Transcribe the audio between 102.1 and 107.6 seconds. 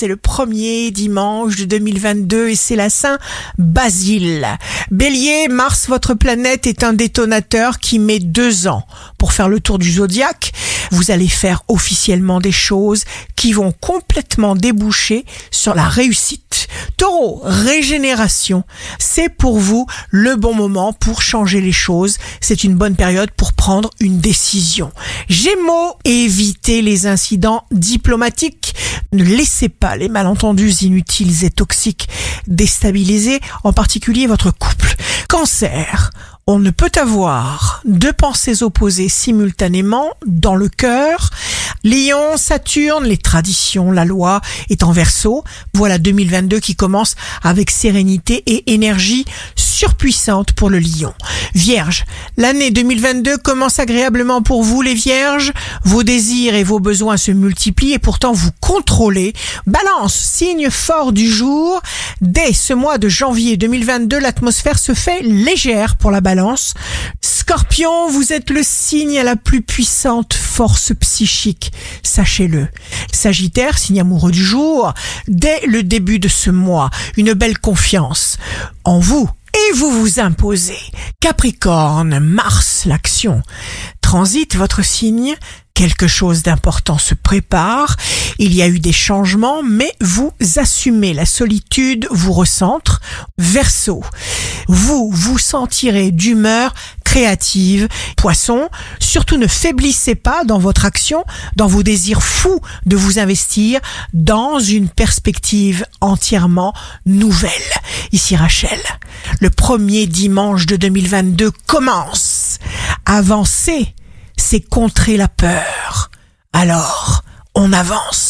fous de vous investir dans une perspective entièrement nouvelle.